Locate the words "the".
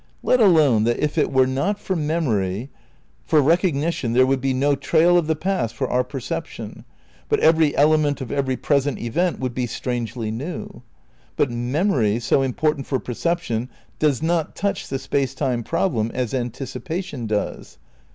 5.27-5.35, 14.87-14.97